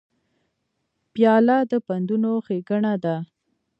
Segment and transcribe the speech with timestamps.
[1.13, 3.15] پیاله د پندونو ښیګڼه ده.